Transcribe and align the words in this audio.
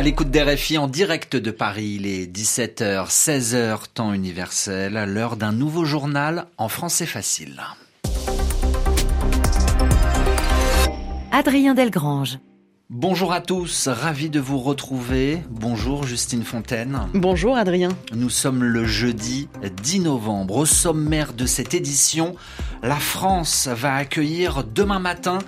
À 0.00 0.02
l'écoute 0.02 0.30
des 0.30 0.42
RFI 0.42 0.78
en 0.78 0.88
direct 0.88 1.36
de 1.36 1.50
Paris, 1.50 1.96
il 2.00 2.06
est 2.06 2.24
17h, 2.24 3.10
16h 3.10 3.80
temps 3.92 4.14
universel, 4.14 4.96
à 4.96 5.04
l'heure 5.04 5.36
d'un 5.36 5.52
nouveau 5.52 5.84
journal 5.84 6.46
en 6.56 6.68
français 6.70 7.04
facile. 7.04 7.60
Adrien 11.30 11.74
Delgrange. 11.74 12.38
Bonjour 12.88 13.34
à 13.34 13.42
tous, 13.42 13.88
ravi 13.88 14.30
de 14.30 14.40
vous 14.40 14.58
retrouver. 14.58 15.42
Bonjour 15.50 16.04
Justine 16.04 16.44
Fontaine. 16.44 17.00
Bonjour 17.12 17.58
Adrien. 17.58 17.90
Nous 18.14 18.30
sommes 18.30 18.64
le 18.64 18.86
jeudi 18.86 19.50
10 19.82 20.00
novembre. 20.00 20.56
Au 20.56 20.64
sommaire 20.64 21.34
de 21.34 21.44
cette 21.44 21.74
édition, 21.74 22.36
la 22.82 22.96
France 22.96 23.68
va 23.70 23.96
accueillir 23.96 24.64
demain 24.64 24.98
matin 24.98 25.40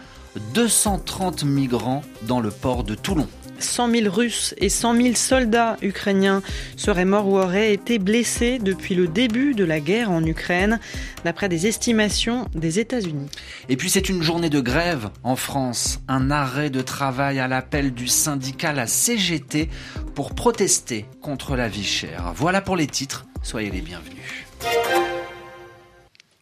230 0.53 1.45
migrants 1.45 2.03
dans 2.29 2.41
le 2.41 2.51
port 2.51 2.85
de 2.85 2.95
Toulon. 2.95 3.29
100 3.63 3.91
000 3.91 4.15
Russes 4.15 4.55
et 4.59 4.69
100 4.69 4.97
000 4.97 5.15
soldats 5.15 5.77
ukrainiens 5.83 6.43
seraient 6.77 7.05
morts 7.05 7.29
ou 7.29 7.39
auraient 7.39 7.73
été 7.73 7.99
blessés 7.99 8.59
depuis 8.59 8.95
le 8.95 9.09
début 9.09 9.55
de 9.55 9.65
la 9.65 9.81
guerre 9.81 10.11
en 10.11 10.25
Ukraine, 10.25 10.81
d'après 11.25 11.49
des 11.49 11.67
estimations 11.67 12.49
des 12.55 12.79
États-Unis. 12.79 13.29
Et 13.69 13.77
puis 13.77 13.91
c'est 13.91 14.09
une 14.09 14.23
journée 14.23 14.51
de 14.51 14.61
grève 14.61 15.11
en 15.23 15.37
France, 15.37 16.01
un 16.09 16.31
arrêt 16.31 16.71
de 16.71 16.81
travail 16.81 17.39
à 17.39 17.49
l'appel 17.49 17.95
du 17.95 18.09
syndicat 18.09 18.73
la 18.73 18.87
CGT 18.87 19.69
pour 20.15 20.35
protester 20.35 21.07
contre 21.21 21.57
la 21.57 21.69
vie 21.69 21.85
chère. 21.85 22.33
Voilà 22.35 22.61
pour 22.61 22.77
les 22.77 22.87
titres, 22.87 23.27
soyez 23.43 23.71
les 23.71 23.81
bienvenus. 23.81 24.19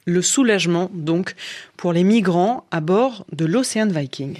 Le 0.06 0.22
soulagement, 0.22 0.90
donc, 0.92 1.34
pour 1.76 1.92
les 1.92 2.04
migrants 2.04 2.64
à 2.70 2.80
bord 2.80 3.26
de 3.32 3.44
l'Océan 3.44 3.86
Viking. 3.86 4.36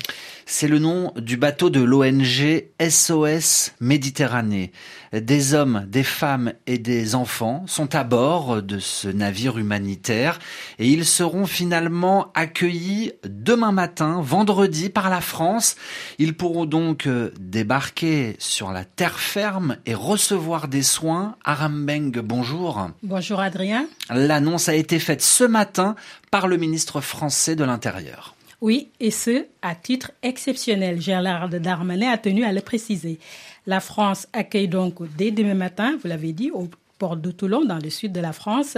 C'est 0.52 0.66
le 0.66 0.80
nom 0.80 1.12
du 1.14 1.36
bateau 1.36 1.70
de 1.70 1.80
l'ONG 1.80 2.64
SOS 2.80 3.72
Méditerranée. 3.78 4.72
Des 5.12 5.54
hommes, 5.54 5.86
des 5.86 6.02
femmes 6.02 6.54
et 6.66 6.78
des 6.78 7.14
enfants 7.14 7.62
sont 7.68 7.94
à 7.94 8.02
bord 8.02 8.60
de 8.60 8.80
ce 8.80 9.06
navire 9.06 9.58
humanitaire 9.58 10.40
et 10.80 10.88
ils 10.88 11.04
seront 11.04 11.46
finalement 11.46 12.32
accueillis 12.34 13.12
demain 13.22 13.70
matin, 13.70 14.20
vendredi, 14.22 14.90
par 14.90 15.08
la 15.08 15.20
France. 15.20 15.76
Ils 16.18 16.34
pourront 16.34 16.66
donc 16.66 17.06
euh, 17.06 17.30
débarquer 17.38 18.34
sur 18.40 18.72
la 18.72 18.84
terre 18.84 19.20
ferme 19.20 19.76
et 19.86 19.94
recevoir 19.94 20.66
des 20.66 20.82
soins. 20.82 21.36
Arambeng, 21.44 22.10
bonjour. 22.22 22.90
Bonjour 23.04 23.38
Adrien. 23.38 23.86
L'annonce 24.10 24.68
a 24.68 24.74
été 24.74 24.98
faite 24.98 25.22
ce 25.22 25.44
matin 25.44 25.94
par 26.32 26.48
le 26.48 26.56
ministre 26.56 27.00
français 27.00 27.54
de 27.54 27.62
l'Intérieur. 27.62 28.34
Oui, 28.61 28.89
et 29.00 29.11
ce, 29.11 29.47
à 29.62 29.75
titre 29.75 30.12
exceptionnel. 30.22 31.00
Gérard 31.00 31.48
Darmanin 31.48 32.11
a 32.11 32.19
tenu 32.19 32.44
à 32.44 32.53
le 32.53 32.61
préciser. 32.61 33.19
La 33.67 33.80
France 33.80 34.28
accueille 34.34 34.69
donc 34.69 34.97
dès 35.17 35.30
demain 35.30 35.55
matin, 35.55 35.97
vous 36.02 36.08
l'avez 36.08 36.34
dit, 36.34 36.50
au 36.50 36.69
port 36.98 37.17
de 37.17 37.30
Toulon, 37.30 37.64
dans 37.64 37.78
le 37.78 37.89
sud 37.89 38.12
de 38.12 38.20
la 38.20 38.34
France, 38.34 38.77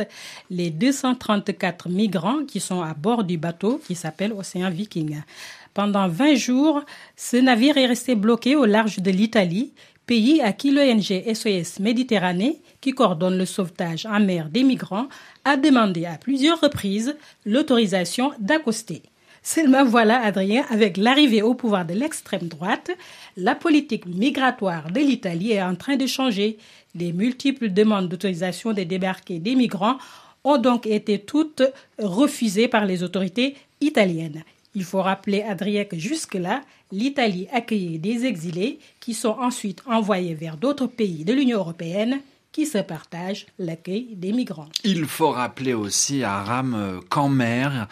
les 0.50 0.70
234 0.70 1.88
migrants 1.88 2.44
qui 2.46 2.60
sont 2.60 2.80
à 2.80 2.94
bord 2.94 3.24
du 3.24 3.38
bateau 3.38 3.80
qui 3.84 3.96
s'appelle 3.96 4.32
Océan 4.32 4.70
Viking. 4.70 5.20
Pendant 5.74 6.06
20 6.06 6.36
jours, 6.36 6.84
ce 7.16 7.36
navire 7.38 7.76
est 7.76 7.86
resté 7.86 8.14
bloqué 8.14 8.54
au 8.54 8.66
large 8.66 9.00
de 9.00 9.10
l'Italie, 9.10 9.72
pays 10.06 10.40
à 10.40 10.52
qui 10.52 10.70
l'ONG 10.70 11.34
SOS 11.34 11.80
Méditerranée, 11.80 12.60
qui 12.80 12.92
coordonne 12.92 13.36
le 13.36 13.46
sauvetage 13.46 14.06
en 14.06 14.20
mer 14.20 14.48
des 14.48 14.62
migrants, 14.62 15.08
a 15.44 15.56
demandé 15.56 16.06
à 16.06 16.18
plusieurs 16.18 16.60
reprises 16.60 17.16
l'autorisation 17.44 18.30
d'accoster. 18.38 19.02
Seulement 19.42 19.84
voilà, 19.84 20.22
Adrien, 20.22 20.64
avec 20.70 20.96
l'arrivée 20.96 21.42
au 21.42 21.54
pouvoir 21.54 21.84
de 21.84 21.94
l'extrême 21.94 22.46
droite, 22.46 22.92
la 23.36 23.56
politique 23.56 24.06
migratoire 24.06 24.90
de 24.92 25.00
l'Italie 25.00 25.52
est 25.52 25.62
en 25.62 25.74
train 25.74 25.96
de 25.96 26.06
changer. 26.06 26.58
Les 26.94 27.12
multiples 27.12 27.70
demandes 27.70 28.08
d'autorisation 28.08 28.72
de 28.72 28.84
débarquer 28.84 29.40
des 29.40 29.56
migrants 29.56 29.98
ont 30.44 30.58
donc 30.58 30.86
été 30.86 31.18
toutes 31.18 31.62
refusées 31.98 32.68
par 32.68 32.86
les 32.86 33.02
autorités 33.02 33.56
italiennes. 33.80 34.44
Il 34.74 34.84
faut 34.84 35.02
rappeler, 35.02 35.42
Adrien, 35.42 35.84
que 35.84 35.98
jusque-là, 35.98 36.62
l'Italie 36.92 37.48
accueillait 37.52 37.98
des 37.98 38.24
exilés 38.24 38.78
qui 39.00 39.12
sont 39.12 39.36
ensuite 39.40 39.82
envoyés 39.86 40.34
vers 40.34 40.56
d'autres 40.56 40.86
pays 40.86 41.24
de 41.24 41.32
l'Union 41.32 41.58
européenne 41.58 42.20
qui 42.52 42.66
se 42.66 42.78
partagent 42.78 43.46
l'accueil 43.58 44.08
des 44.12 44.32
migrants. 44.32 44.68
Il 44.84 45.06
faut 45.06 45.30
rappeler 45.30 45.74
aussi 45.74 46.22
à 46.22 46.42
Ram 46.42 47.00
qu'en 47.08 47.28
mer, 47.28 47.88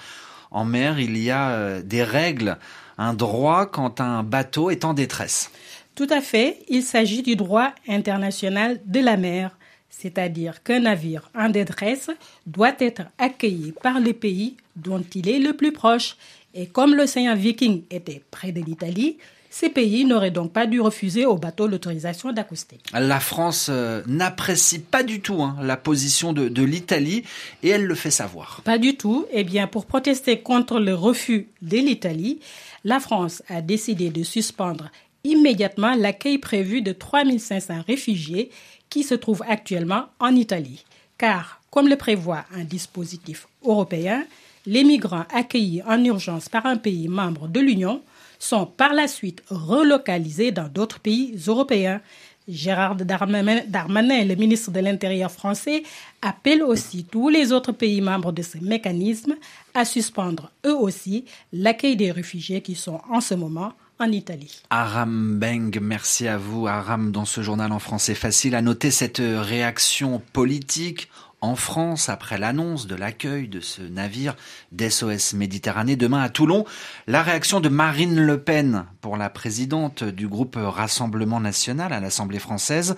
en 0.50 0.64
mer, 0.64 0.98
il 0.98 1.16
y 1.16 1.30
a 1.30 1.50
euh, 1.50 1.82
des 1.82 2.02
règles, 2.02 2.58
un 2.98 3.14
droit 3.14 3.66
quand 3.66 4.00
un 4.00 4.22
bateau 4.22 4.70
est 4.70 4.84
en 4.84 4.94
détresse. 4.94 5.50
Tout 5.94 6.08
à 6.10 6.20
fait, 6.20 6.58
il 6.68 6.82
s'agit 6.82 7.22
du 7.22 7.36
droit 7.36 7.72
international 7.88 8.80
de 8.84 9.00
la 9.00 9.16
mer, 9.16 9.56
c'est-à-dire 9.90 10.62
qu'un 10.62 10.80
navire 10.80 11.30
en 11.34 11.48
détresse 11.48 12.10
doit 12.46 12.74
être 12.78 13.02
accueilli 13.18 13.72
par 13.82 14.00
le 14.00 14.12
pays 14.12 14.56
dont 14.76 15.04
il 15.14 15.28
est 15.28 15.38
le 15.38 15.52
plus 15.52 15.72
proche. 15.72 16.16
Et 16.54 16.66
comme 16.66 16.94
l'océan 16.94 17.34
Viking 17.34 17.82
était 17.90 18.22
près 18.30 18.50
de 18.50 18.60
l'Italie, 18.60 19.18
ces 19.50 19.68
pays 19.68 20.04
n'auraient 20.04 20.30
donc 20.30 20.52
pas 20.52 20.66
dû 20.66 20.80
refuser 20.80 21.26
au 21.26 21.36
bateau 21.36 21.66
l'autorisation 21.66 22.32
d'accoster. 22.32 22.78
La 22.92 23.18
France 23.18 23.66
euh, 23.68 24.02
n'apprécie 24.06 24.78
pas 24.78 25.02
du 25.02 25.20
tout 25.20 25.42
hein, 25.42 25.56
la 25.60 25.76
position 25.76 26.32
de, 26.32 26.48
de 26.48 26.62
l'Italie 26.62 27.24
et 27.64 27.68
elle 27.68 27.84
le 27.84 27.94
fait 27.96 28.12
savoir. 28.12 28.62
Pas 28.64 28.78
du 28.78 28.96
tout. 28.96 29.26
Eh 29.32 29.42
bien, 29.42 29.66
pour 29.66 29.86
protester 29.86 30.38
contre 30.38 30.78
le 30.78 30.94
refus 30.94 31.48
de 31.62 31.78
l'Italie, 31.78 32.38
la 32.84 33.00
France 33.00 33.42
a 33.48 33.60
décidé 33.60 34.10
de 34.10 34.22
suspendre 34.22 34.90
immédiatement 35.24 35.94
l'accueil 35.94 36.38
prévu 36.38 36.80
de 36.80 36.92
3500 36.92 37.82
réfugiés 37.86 38.50
qui 38.88 39.02
se 39.02 39.14
trouvent 39.14 39.44
actuellement 39.48 40.06
en 40.20 40.34
Italie. 40.34 40.84
Car, 41.18 41.60
comme 41.70 41.88
le 41.88 41.96
prévoit 41.96 42.44
un 42.54 42.64
dispositif 42.64 43.46
européen, 43.64 44.24
les 44.66 44.84
migrants 44.84 45.24
accueillis 45.32 45.82
en 45.82 46.02
urgence 46.04 46.48
par 46.48 46.66
un 46.66 46.76
pays 46.76 47.08
membre 47.08 47.48
de 47.48 47.60
l'Union 47.60 48.00
sont 48.40 48.66
par 48.66 48.94
la 48.94 49.06
suite 49.06 49.44
relocalisés 49.48 50.50
dans 50.50 50.66
d'autres 50.66 50.98
pays 50.98 51.38
européens. 51.46 52.00
Gérard 52.48 52.96
Darmanin, 52.96 54.24
le 54.24 54.34
ministre 54.34 54.72
de 54.72 54.80
l'Intérieur 54.80 55.30
français, 55.30 55.84
appelle 56.20 56.64
aussi 56.64 57.04
tous 57.04 57.28
les 57.28 57.52
autres 57.52 57.70
pays 57.70 58.00
membres 58.00 58.32
de 58.32 58.42
ce 58.42 58.58
mécanisme 58.58 59.36
à 59.72 59.84
suspendre 59.84 60.50
eux 60.66 60.74
aussi 60.74 61.26
l'accueil 61.52 61.94
des 61.94 62.10
réfugiés 62.10 62.60
qui 62.60 62.74
sont 62.74 63.00
en 63.08 63.20
ce 63.20 63.34
moment 63.34 63.74
en 64.00 64.10
Italie. 64.10 64.62
Aram 64.70 65.38
Beng, 65.38 65.78
merci 65.80 66.26
à 66.26 66.38
vous. 66.38 66.66
Aram, 66.66 67.12
dans 67.12 67.26
ce 67.26 67.42
journal 67.42 67.70
en 67.70 67.78
français 67.78 68.14
facile, 68.14 68.54
à 68.54 68.62
noter 68.62 68.90
cette 68.90 69.22
réaction 69.22 70.20
politique 70.32 71.08
en 71.40 71.56
France 71.56 72.08
après 72.08 72.38
l'annonce 72.38 72.86
de 72.86 72.94
l'accueil 72.94 73.48
de 73.48 73.60
ce 73.60 73.82
navire 73.82 74.36
d'SOS 74.72 75.34
Méditerranée 75.34 75.96
demain 75.96 76.20
à 76.22 76.28
Toulon. 76.28 76.64
La 77.06 77.22
réaction 77.22 77.60
de 77.60 77.68
Marine 77.68 78.20
Le 78.20 78.42
Pen 78.42 78.84
pour 79.00 79.16
la 79.16 79.30
présidente 79.30 80.04
du 80.04 80.28
groupe 80.28 80.56
Rassemblement 80.60 81.40
national 81.40 81.92
à 81.92 82.00
l'Assemblée 82.00 82.38
française. 82.38 82.96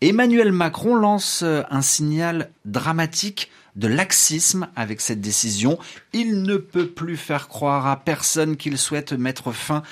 Emmanuel 0.00 0.52
Macron 0.52 0.94
lance 0.94 1.42
un 1.42 1.82
signal 1.82 2.50
dramatique 2.64 3.50
de 3.76 3.88
laxisme 3.88 4.68
avec 4.76 5.00
cette 5.00 5.20
décision. 5.20 5.78
Il 6.12 6.42
ne 6.42 6.56
peut 6.56 6.88
plus 6.88 7.16
faire 7.16 7.48
croire 7.48 7.86
à 7.86 7.96
personne 7.96 8.56
qu'il 8.56 8.78
souhaite 8.78 9.12
mettre 9.12 9.52
fin 9.52 9.82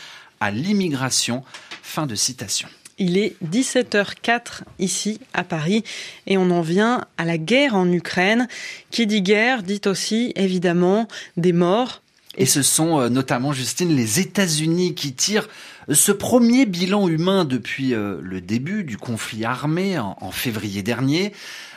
à 0.40 0.50
l'immigration. 0.50 1.42
Fin 1.82 2.06
de 2.06 2.14
citation. 2.14 2.68
Il 3.04 3.18
est 3.18 3.34
17h04 3.44 4.60
ici 4.78 5.18
à 5.34 5.42
Paris 5.42 5.82
et 6.28 6.38
on 6.38 6.52
en 6.52 6.60
vient 6.60 7.04
à 7.18 7.24
la 7.24 7.36
guerre 7.36 7.74
en 7.74 7.90
Ukraine. 7.90 8.46
Qui 8.92 9.08
dit 9.08 9.22
guerre 9.22 9.64
dit 9.64 9.80
aussi 9.86 10.32
évidemment 10.36 11.08
des 11.36 11.52
morts. 11.52 12.00
Et 12.38 12.46
ce 12.46 12.62
sont 12.62 13.00
euh, 13.00 13.08
notamment, 13.08 13.52
Justine, 13.52 13.96
les 13.96 14.20
États-Unis 14.20 14.94
qui 14.94 15.14
tirent 15.14 15.48
ce 15.90 16.12
premier 16.12 16.66
bilan 16.66 17.08
humain 17.08 17.44
depuis 17.44 17.94
euh, 17.94 18.18
le 18.22 18.40
début 18.40 18.84
du 18.84 18.96
conflit 18.96 19.44
armé 19.44 19.98
en 19.98 20.30
février 20.30 20.82
dernier. 20.82 21.32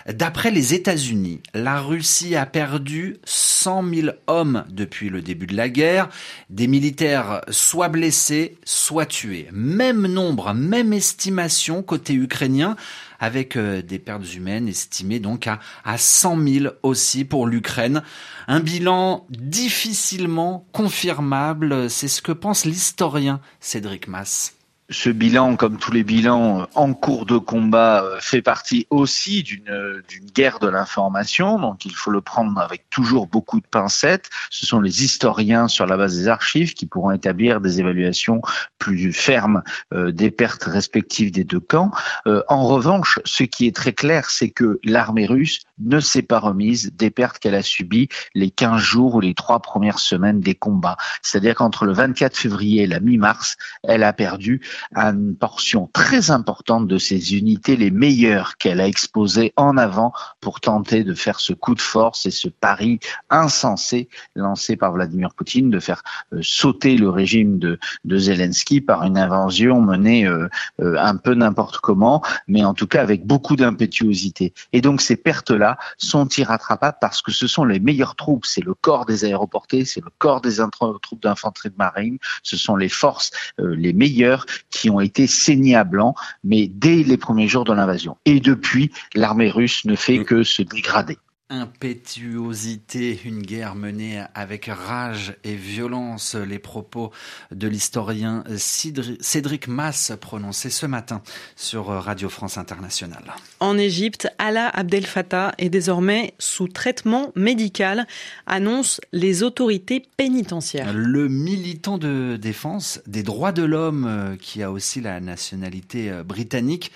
D'après 0.08 0.52
les 0.52 0.76
États-Unis, 0.76 1.42
la 1.56 1.82
Russie 1.82 2.36
a 2.36 2.46
perdu 2.46 3.18
100 3.24 3.84
000 3.92 4.08
hommes 4.28 4.64
depuis 4.70 5.10
le 5.10 5.24
début 5.24 5.48
de 5.48 5.58
la 5.58 5.68
guerre, 5.68 6.10
des 6.52 6.68
militaires 6.68 7.42
soit 7.50 7.90
blessés, 7.90 8.56
soit 8.66 9.08
tués. 9.08 9.48
Même 9.52 10.06
nombre, 10.06 10.54
même 10.54 10.94
estimation 10.94 11.82
côté 11.82 12.14
ukrainien, 12.14 12.76
avec 13.20 13.56
euh, 13.56 13.82
des 13.82 13.98
pertes 13.98 14.36
humaines 14.36 14.68
estimées 14.68 15.20
donc 15.20 15.48
à, 15.48 15.60
à 15.84 15.98
100 15.98 16.40
000 16.48 16.74
aussi 16.84 17.26
pour 17.26 17.48
l'Ukraine. 17.48 18.04
Un 18.48 18.60
bilan 18.60 19.26
difficilement 19.30 20.68
confirmable, 20.72 21.90
c'est 21.90 22.10
ce 22.10 22.22
que 22.22 22.32
pense 22.32 22.66
l'historien 22.66 23.42
Cédric 23.60 23.95
Eric 23.96 24.10
Mass. 24.10 24.65
Ce 24.90 25.10
bilan, 25.10 25.56
comme 25.56 25.78
tous 25.78 25.92
les 25.92 26.04
bilans 26.04 26.62
euh, 26.62 26.66
en 26.76 26.94
cours 26.94 27.26
de 27.26 27.38
combat, 27.38 28.04
euh, 28.04 28.18
fait 28.20 28.42
partie 28.42 28.86
aussi 28.90 29.44
d'une 29.44 30.04
d'une 30.08 30.26
guerre 30.26 30.60
de 30.60 30.68
l'information. 30.68 31.60
Donc, 31.60 31.86
il 31.86 31.96
faut 31.96 32.12
le 32.12 32.22
prendre 32.22 32.60
avec 32.60 32.90
toujours 32.90 33.28
beaucoup 33.28 33.60
de 33.60 33.66
pincettes. 33.66 34.30
Ce 34.50 34.66
sont 34.66 34.80
les 34.80 35.04
historiens 35.04 35.68
sur 35.68 35.86
la 35.86 35.98
base 35.98 36.18
des 36.18 36.28
archives 36.28 36.74
qui 36.74 36.86
pourront 36.86 37.12
établir 37.12 37.62
des 37.62 37.80
évaluations 37.80 38.42
plus 38.78 39.12
fermes 39.12 39.64
euh, 39.94 40.12
des 40.12 40.32
pertes 40.32 40.66
respectives 40.66 41.32
des 41.32 41.44
deux 41.44 41.60
camps. 41.60 41.92
en 42.26 42.68
revanche, 42.68 43.20
ce 43.26 43.44
qui 43.44 43.68
est 43.68 43.76
très 43.76 43.94
clair, 43.94 44.30
c'est 44.30 44.50
que 44.50 44.80
l'armée 44.84 45.26
russe 45.26 45.62
ne 45.80 46.00
s'est 46.00 46.22
pas 46.22 46.40
remise 46.40 46.92
des 46.94 47.10
pertes 47.10 47.40
qu'elle 47.40 47.56
a 47.56 47.62
subies 47.62 48.08
les 48.34 48.50
15 48.50 48.82
jours 48.82 49.16
ou 49.16 49.22
les 49.22 49.34
trois 49.34 49.60
premières 49.60 50.00
semaines 50.00 50.40
des 50.40 50.56
combats. 50.56 50.98
C'est-à-dire 51.22 51.56
qu'entre 51.56 51.86
le 51.86 51.94
24 51.94 52.36
février 52.38 52.84
et 52.84 52.88
la 52.88 53.00
mi-mars, 53.00 53.58
elle 53.84 54.04
a 54.04 54.14
perdu 54.14 54.62
une 54.96 55.36
portion 55.36 55.90
très 55.94 56.32
importante 56.32 56.88
de 56.88 56.98
ses 56.98 57.36
unités, 57.36 57.76
les 57.76 57.92
meilleures 57.92 58.58
qu'elle 58.58 58.82
a 58.82 58.88
exposées 58.88 59.54
en 59.56 59.78
avant 59.78 60.14
pour 60.42 60.60
tenter 60.60 61.04
de 61.04 61.14
faire 61.14 61.40
ce 61.40 61.54
coup 61.54 61.76
de 61.76 61.82
force 61.82 62.26
et 62.26 62.32
ce 62.32 62.48
pari 62.48 63.00
insensé 63.30 64.10
lancé 64.36 64.76
par 64.76 64.92
Vladimir 64.94 65.34
Poutine 65.34 65.70
de 65.70 65.80
faire 65.80 66.02
euh, 66.34 66.40
sauter 66.42 66.98
le 66.98 67.10
régime 67.10 67.60
de, 67.60 67.80
de 68.04 68.18
Zelensky 68.18 68.82
par 68.82 69.04
une 69.04 69.18
invasion 69.18 69.82
menée 69.82 70.26
euh, 70.26 70.48
euh, 70.82 70.98
un 71.00 71.16
peu 71.16 71.34
n'importe 71.34 71.78
comment, 71.78 72.22
mais 72.48 72.64
en 72.64 72.74
tout 72.74 72.88
cas 72.88 73.02
avec 73.02 73.26
beaucoup 73.26 73.56
d'impétuosité. 73.56 74.54
Et 74.74 74.82
donc 74.82 75.02
ces 75.02 75.16
pertes-là 75.16 75.78
sont 75.98 76.28
irrattrapables 76.30 76.98
parce 77.02 77.22
que 77.22 77.32
ce 77.32 77.48
sont 77.48 77.66
les 77.66 77.80
meilleures 77.80 78.16
troupes, 78.16 78.46
c'est 78.46 78.64
le 78.64 78.74
corps 78.74 79.06
des 79.06 79.26
aéroportés, 79.26 79.86
c'est 79.86 80.04
le 80.04 80.12
corps 80.18 80.42
des 80.42 80.56
troupes 81.02 81.22
d'infanterie 81.22 81.70
de 81.70 81.76
marine, 81.78 82.18
ce 82.44 82.58
sont 82.58 82.76
les 82.76 82.90
forces 82.90 83.32
les 83.58 83.94
meilleures 83.94 84.46
qui 84.70 84.90
ont 84.90 85.00
été 85.00 85.28
saignés 85.28 85.76
à 85.76 85.84
blanc, 85.84 86.16
mais 86.44 86.68
dès 86.68 87.04
les 87.04 87.18
premiers 87.18 87.48
jours 87.48 87.64
de 87.64 87.74
l'invasion. 87.74 88.18
Et 88.26 88.40
depuis, 88.40 88.92
l'armée 89.14 89.50
russe 89.50 89.86
ne 89.86 89.96
fait 89.96 90.20
mm. 90.20 90.26
que 90.26 90.44
se 90.44 90.62
dégrader. 90.62 91.18
Impétuosité, 91.52 93.20
une 93.24 93.44
guerre 93.44 93.76
menée 93.76 94.24
avec 94.34 94.66
rage 94.66 95.36
et 95.44 95.54
violence, 95.54 96.34
les 96.34 96.58
propos 96.58 97.12
de 97.52 97.68
l'historien 97.68 98.44
Cédric 98.58 99.68
Mass 99.68 100.12
prononcés 100.20 100.72
ce 100.72 100.88
matin 100.88 101.22
sur 101.56 101.86
Radio 101.86 102.30
France 102.30 102.58
Internationale. 102.58 103.36
En 103.60 103.78
Égypte, 103.78 104.28
Alaa 104.40 104.70
Abdel 104.70 105.06
Fattah 105.06 105.54
est 105.60 105.70
désormais 105.70 106.34
sous 106.40 106.68
traitement 106.68 107.32
médical, 107.36 108.08
annoncent 108.48 109.00
les 109.12 109.44
autorités 109.44 110.02
pénitentiaires. 110.18 110.94
Le 110.94 111.28
militant 111.28 112.00
de 112.00 112.40
défense 112.42 113.02
des 113.06 113.22
droits 113.22 113.52
de 113.52 113.64
l'homme, 113.64 114.06
euh, 114.08 114.36
qui 114.36 114.64
a 114.64 114.72
aussi 114.72 115.00
la 115.00 115.20
nationalité 115.20 116.10
euh, 116.10 116.24
britannique, 116.24 116.92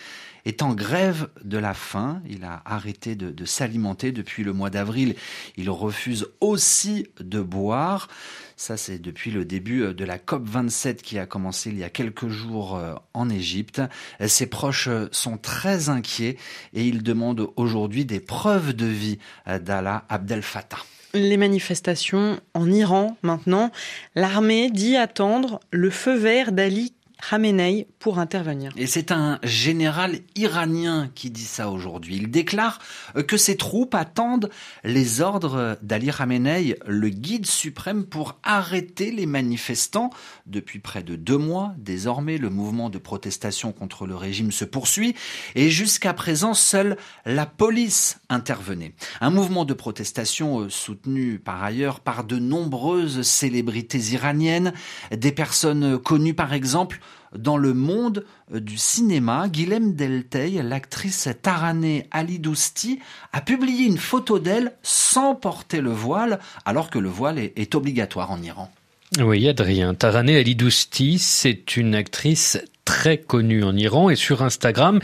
est 0.50 0.64
en 0.64 0.74
grève 0.74 1.30
de 1.44 1.58
la 1.58 1.74
faim. 1.74 2.22
Il 2.28 2.44
a 2.44 2.62
arrêté 2.66 3.16
de, 3.16 3.46
s'alimenter 3.46 4.12
depuis 4.12 4.44
le 4.44 4.52
mois 4.52 4.70
d'avril. 4.70 5.16
Il 5.56 5.70
refuse 5.70 6.28
aussi 6.42 7.08
de 7.20 7.40
boire. 7.40 8.10
Ça, 8.58 8.76
c'est 8.76 9.00
depuis 9.00 9.32
le 9.32 9.46
début 9.46 9.84
euh, 9.84 9.94
de 9.94 10.04
la 10.04 10.18
COP27 10.18 10.98
qui 10.98 11.18
a 11.18 11.26
commencé 11.26 11.70
il 11.70 11.78
y 11.78 11.84
a 11.86 11.90
quelques 11.90 12.28
jours 12.28 12.76
euh, 12.76 12.96
en 13.14 13.30
Égypte. 13.30 13.82
Ses 14.28 14.48
proches 14.48 14.90
euh, 14.90 15.08
sont 15.14 15.38
très 15.38 15.88
inquiets 15.88 16.36
et 16.74 16.86
ils 16.86 17.04
demandent 17.04 17.48
aujourd'hui 17.56 18.04
des 18.04 18.20
preuves 18.20 18.74
de 18.74 18.86
vie 18.86 19.20
d'Allah 19.46 20.04
Abdel 20.10 20.42
Fattah. 20.42 20.80
Les 21.14 21.38
manifestations 21.38 22.40
en 22.54 22.70
Iran 22.70 23.18
maintenant. 23.24 23.72
L'armée 24.16 24.70
dit 24.70 24.98
attendre 24.98 25.60
le 25.72 25.90
feu 25.90 26.16
vert 26.16 26.52
d'Ali 26.52 26.94
Khamenei 27.28 27.88
pour 28.00 28.20
intervenir. 28.20 28.72
Et 28.78 28.88
c'est 28.88 29.12
un 29.12 29.40
général 29.44 30.20
iranien 30.36 31.10
qui 31.16 31.30
dit 31.30 31.46
ça 31.46 31.70
aujourd'hui. 31.70 32.16
Il 32.16 32.32
déclare 32.32 32.80
que 33.28 33.38
ses 33.38 33.58
troupes 33.58 33.96
attendent 33.96 34.50
les 34.84 35.22
ordres 35.22 35.78
d'Ali 35.82 36.10
Khamenei, 36.16 36.78
le 36.88 37.10
guide 37.10 37.46
suprême, 37.46 38.06
pour 38.06 38.40
arrêter 38.44 39.12
les 39.12 39.26
manifestants. 39.26 40.10
Depuis 40.46 40.80
près 40.80 41.04
de 41.04 41.16
deux 41.16 41.38
mois, 41.38 41.74
désormais, 41.78 42.38
le 42.38 42.50
mouvement 42.50 42.90
de 42.90 42.98
protestation 42.98 43.72
contre 43.72 44.08
le 44.08 44.16
régime 44.16 44.52
se 44.52 44.66
poursuit 44.66 45.16
et 45.56 45.70
jusqu'à 45.70 46.14
présent, 46.14 46.54
seule 46.54 46.98
la 47.26 47.46
police 47.46 48.20
intervenait. 48.30 48.94
Un 49.22 49.30
mouvement 49.30 49.66
de 49.66 49.74
protestation 49.74 50.62
euh, 50.62 50.70
soutenu 50.70 51.40
par 51.40 51.64
ailleurs 51.64 52.00
par 52.00 52.24
de 52.24 52.38
nombreuses 52.38 53.22
célébrités 53.24 54.00
iraniennes, 54.14 54.74
des 55.12 55.32
personnes 55.32 55.98
connues 55.98 56.34
par 56.34 56.54
exemple 56.54 57.00
dans 57.36 57.58
le 57.58 57.74
monde 57.74 58.26
euh, 58.54 58.60
du 58.60 58.78
cinéma, 58.78 59.48
Guilhem 59.48 59.94
Deltey, 59.96 60.62
l'actrice 60.64 61.30
Taraneh 61.42 62.08
Ali 62.12 62.40
Dousti, 62.40 63.00
a 63.34 63.42
publié 63.42 63.86
une 63.86 63.98
photo 63.98 64.40
d'elle 64.40 64.74
sans 64.84 65.36
porter 65.36 65.82
le 65.82 65.92
voile, 65.92 66.40
alors 66.66 66.90
que 66.90 67.00
le 67.00 67.10
voile 67.10 67.40
est, 67.40 67.76
obligatoire 67.76 68.32
en 68.32 68.42
Iran. 68.42 68.72
Oui, 69.20 69.48
Adrien. 69.48 69.94
Taraneh 69.94 70.38
Ali 70.38 70.56
Dousti, 70.56 71.20
c'est 71.20 71.78
une 71.78 71.96
actrice 71.96 72.58
très 72.90 73.20
connue 73.20 73.64
en 73.64 73.78
Iran 73.78 74.10
et 74.10 74.16
sur 74.16 74.42
Instagram, 74.42 75.00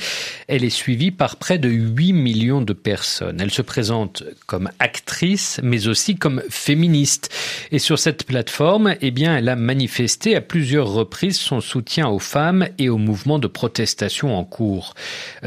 elle 0.47 0.63
est 0.63 0.71
suivie 0.71 1.11
par 1.11 1.35
près 1.35 1.59
de 1.59 1.69
8 1.69 2.13
millions 2.13 2.61
de 2.61 2.73
personnes. 2.73 3.39
Elle 3.39 3.51
se 3.51 3.61
présente 3.61 4.23
comme 4.47 4.71
actrice 4.79 5.59
mais 5.61 5.87
aussi 5.87 6.15
comme 6.15 6.41
féministe. 6.49 7.31
Et 7.71 7.77
sur 7.77 7.99
cette 7.99 8.25
plateforme, 8.25 8.95
eh 9.01 9.11
bien, 9.11 9.37
elle 9.37 9.49
a 9.49 9.55
manifesté 9.55 10.35
à 10.35 10.41
plusieurs 10.41 10.87
reprises 10.87 11.37
son 11.37 11.61
soutien 11.61 12.07
aux 12.07 12.17
femmes 12.17 12.67
et 12.79 12.89
aux 12.89 12.97
mouvements 12.97 13.37
de 13.37 13.45
protestation 13.45 14.35
en 14.35 14.45
cours. 14.45 14.95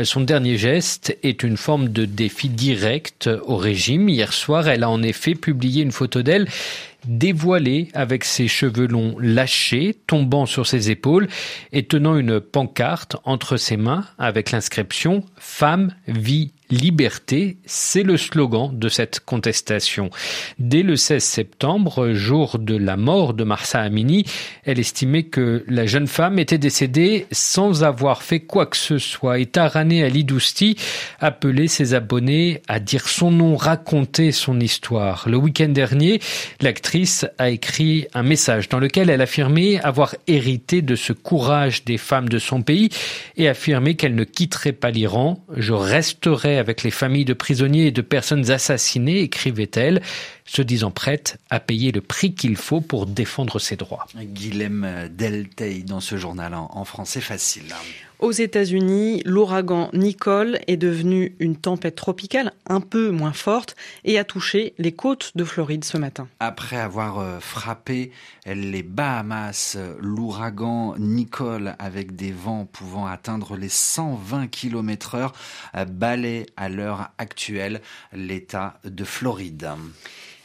Son 0.04 0.20
dernier 0.20 0.58
geste 0.58 1.18
est 1.24 1.42
une 1.42 1.56
forme 1.56 1.88
de 1.88 2.04
défi 2.04 2.48
direct 2.48 3.28
au 3.46 3.56
régime. 3.56 4.08
Hier 4.08 4.32
soir, 4.32 4.68
elle 4.68 4.84
a 4.84 4.90
en 4.90 5.02
effet 5.02 5.34
publié 5.34 5.82
une 5.82 5.90
photo 5.90 6.22
d'elle 6.22 6.46
dévoilée 7.06 7.88
avec 7.94 8.24
ses 8.24 8.48
cheveux 8.48 8.86
longs 8.86 9.16
lâchés, 9.18 9.96
tombant 10.06 10.46
sur 10.46 10.66
ses 10.66 10.90
épaules 10.90 11.28
et 11.72 11.86
tenant 11.86 12.16
une 12.16 12.40
pancarte 12.40 13.16
entre 13.24 13.56
ses 13.56 13.76
mains 13.76 14.04
avec 14.18 14.50
l'inscription 14.50 15.24
Femme, 15.36 15.94
vie, 16.06 16.52
liberté, 16.70 17.58
c'est 17.66 18.02
le 18.02 18.16
slogan 18.16 18.70
de 18.72 18.88
cette 18.88 19.20
contestation. 19.20 20.10
Dès 20.58 20.82
le 20.82 20.96
16 20.96 21.22
septembre, 21.22 22.12
jour 22.12 22.58
de 22.58 22.76
la 22.76 22.96
mort 22.96 23.34
de 23.34 23.44
Marsa 23.44 23.80
Amini, 23.80 24.24
elle 24.64 24.78
estimait 24.78 25.24
que 25.24 25.64
la 25.68 25.86
jeune 25.86 26.06
femme 26.06 26.38
était 26.38 26.58
décédée 26.58 27.26
sans 27.32 27.84
avoir 27.84 28.22
fait 28.22 28.40
quoi 28.40 28.66
que 28.66 28.76
ce 28.76 28.98
soit. 28.98 29.38
Et 29.38 29.46
Tarané 29.46 30.04
Ali 30.04 30.24
Dousti 30.24 30.76
appelait 31.20 31.68
ses 31.68 31.94
abonnés 31.94 32.62
à 32.68 32.80
dire 32.80 33.08
son 33.08 33.30
nom, 33.30 33.56
raconter 33.56 34.32
son 34.32 34.60
histoire. 34.60 35.28
Le 35.28 35.36
week-end 35.36 35.68
dernier, 35.68 36.20
l'actrice 36.60 37.26
a 37.38 37.50
écrit 37.50 38.06
un 38.14 38.22
message 38.22 38.68
dans 38.68 38.78
lequel 38.78 39.10
elle 39.10 39.20
affirmait 39.20 39.80
avoir 39.80 40.14
hérité 40.26 40.82
de 40.82 40.96
ce 40.96 41.12
courage 41.12 41.84
des 41.84 41.98
femmes 41.98 42.28
de 42.28 42.38
son 42.38 42.62
pays 42.62 42.90
et 43.36 43.48
affirmait 43.48 43.94
qu'elle 43.94 44.14
ne 44.14 44.24
quitterait 44.24 44.72
pas 44.72 44.90
l'Iran. 44.90 45.44
Je 45.56 45.72
resterai 45.72 46.57
avec 46.58 46.82
les 46.82 46.90
familles 46.90 47.24
de 47.24 47.34
prisonniers 47.34 47.86
et 47.86 47.92
de 47.92 48.02
personnes 48.02 48.50
assassinées, 48.50 49.20
écrivait-elle, 49.20 50.02
se 50.44 50.62
disant 50.62 50.90
prête 50.90 51.38
à 51.50 51.60
payer 51.60 51.92
le 51.92 52.00
prix 52.00 52.34
qu'il 52.34 52.56
faut 52.56 52.80
pour 52.80 53.06
défendre 53.06 53.58
ses 53.58 53.76
droits. 53.76 54.06
Guilhem 54.16 55.08
Deltey 55.10 55.82
dans 55.82 56.00
ce 56.00 56.16
journal 56.16 56.54
en 56.54 56.84
français 56.84 57.20
facile. 57.20 57.74
Aux 58.18 58.32
États-Unis, 58.32 59.22
l'ouragan 59.24 59.90
Nicole 59.92 60.58
est 60.66 60.76
devenu 60.76 61.36
une 61.38 61.56
tempête 61.56 61.94
tropicale 61.94 62.52
un 62.66 62.80
peu 62.80 63.10
moins 63.10 63.32
forte 63.32 63.76
et 64.04 64.18
a 64.18 64.24
touché 64.24 64.74
les 64.78 64.90
côtes 64.90 65.30
de 65.36 65.44
Floride 65.44 65.84
ce 65.84 65.98
matin. 65.98 66.26
Après 66.40 66.78
avoir 66.78 67.20
euh, 67.20 67.38
frappé 67.38 68.10
les 68.44 68.82
Bahamas, 68.82 69.78
l'ouragan 70.00 70.96
Nicole, 70.98 71.76
avec 71.78 72.16
des 72.16 72.32
vents 72.32 72.64
pouvant 72.64 73.06
atteindre 73.06 73.56
les 73.56 73.68
120 73.68 74.48
km 74.48 75.14
heure, 75.14 75.32
balaie 75.86 76.46
à 76.56 76.68
l'heure 76.68 77.10
actuelle 77.18 77.80
l'État 78.12 78.80
de 78.84 79.04
Floride. 79.04 79.68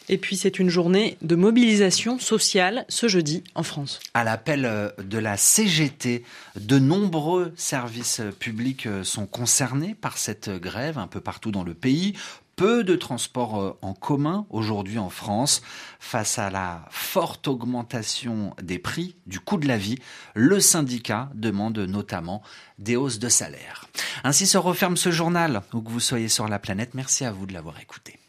Et 0.09 0.17
puis 0.17 0.35
c'est 0.35 0.59
une 0.59 0.69
journée 0.69 1.17
de 1.21 1.35
mobilisation 1.35 2.19
sociale 2.19 2.85
ce 2.89 3.07
jeudi 3.07 3.43
en 3.55 3.63
France. 3.63 3.99
À 4.13 4.23
l'appel 4.23 4.65
euh, 4.65 4.89
de 4.97 5.17
la 5.17 5.37
CGT, 5.37 6.23
de 6.59 6.79
nombreux 6.79 7.53
services 7.55 8.21
publics 8.39 8.85
euh, 8.85 9.03
sont 9.03 9.25
concernés 9.25 9.95
par 9.95 10.17
cette 10.17 10.49
grève 10.49 10.97
un 10.97 11.07
peu 11.07 11.21
partout 11.21 11.51
dans 11.51 11.63
le 11.63 11.73
pays. 11.73 12.13
Peu 12.55 12.83
de 12.83 12.95
transports 12.95 13.59
euh, 13.59 13.77
en 13.81 13.93
commun 13.93 14.45
aujourd'hui 14.49 14.99
en 14.99 15.09
France. 15.09 15.61
Face 15.99 16.37
à 16.37 16.49
la 16.49 16.85
forte 16.91 17.47
augmentation 17.47 18.53
des 18.61 18.79
prix, 18.79 19.15
du 19.25 19.39
coût 19.39 19.57
de 19.57 19.67
la 19.67 19.77
vie, 19.77 19.97
le 20.35 20.59
syndicat 20.59 21.29
demande 21.33 21.79
notamment 21.79 22.43
des 22.77 22.97
hausses 22.97 23.19
de 23.19 23.29
salaire. 23.29 23.87
Ainsi 24.23 24.47
se 24.47 24.57
referme 24.57 24.97
ce 24.97 25.11
journal. 25.11 25.61
Où 25.73 25.81
que 25.81 25.89
vous 25.89 26.01
soyez 26.01 26.27
sur 26.27 26.47
la 26.47 26.59
planète, 26.59 26.93
merci 26.93 27.23
à 27.23 27.31
vous 27.31 27.45
de 27.45 27.53
l'avoir 27.53 27.79
écouté. 27.79 28.19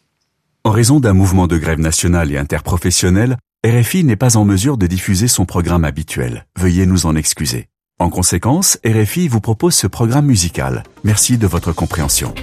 En 0.67 0.71
raison 0.71 0.99
d'un 0.99 1.13
mouvement 1.13 1.47
de 1.47 1.59
grève 1.59 1.79
nationale 1.79 2.33
et 2.33 2.39
interprofessionnel, 2.39 3.37
RFI 3.67 4.03
n'est 4.03 4.17
pas 4.17 4.39
en 4.39 4.47
mesure 4.47 4.79
de 4.79 4.87
diffuser 4.87 5.29
son 5.29 5.45
programme 5.45 5.85
habituel. 5.85 6.47
Veuillez 6.59 6.87
nous 6.87 7.05
en 7.05 7.17
excuser. 7.17 7.69
En 8.01 8.09
conséquence, 8.09 8.79
RFI 8.83 9.29
vous 9.29 9.43
propose 9.43 9.75
ce 9.75 9.87
programme 9.87 10.25
musical. 10.25 10.83
Merci 11.05 11.37
de 11.37 11.47
votre 11.47 11.73
compréhension. 11.73 12.35